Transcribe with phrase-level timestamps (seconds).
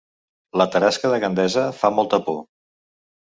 [0.61, 2.39] La tarasca de Gandesa fa molta por